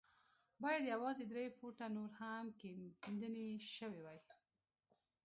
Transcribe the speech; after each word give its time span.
بايد 0.61 0.83
يوازې 0.93 1.23
درې 1.31 1.45
فوټه 1.57 1.87
نور 1.95 2.09
هم 2.19 2.45
کيندنې 3.03 3.47
شوې 3.75 4.01
وای. 4.05 4.19